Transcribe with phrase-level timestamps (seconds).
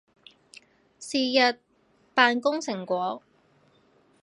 [0.99, 1.59] 是日
[2.15, 3.21] 扮工成果